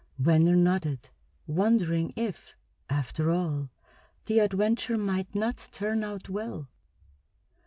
Venner 0.17 0.55
nodded, 0.55 1.09
wondering 1.45 2.11
if, 2.15 2.55
after 2.89 3.29
all, 3.29 3.69
the 4.25 4.39
adventure 4.39 4.97
might 4.97 5.35
not 5.35 5.69
turn 5.71 6.03
out 6.03 6.27
well. 6.27 6.67